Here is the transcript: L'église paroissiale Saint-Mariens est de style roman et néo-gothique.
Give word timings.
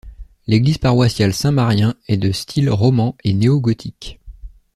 L'église 0.47 0.79
paroissiale 0.79 1.31
Saint-Mariens 1.31 1.93
est 2.07 2.17
de 2.17 2.31
style 2.31 2.71
roman 2.71 3.15
et 3.23 3.33
néo-gothique. 3.35 4.19